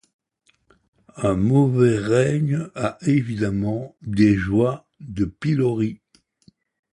[1.17, 5.99] Un mauvais règne a évidemment des joies de pilori.